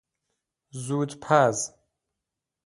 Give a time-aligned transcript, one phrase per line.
[0.83, 1.75] زودپز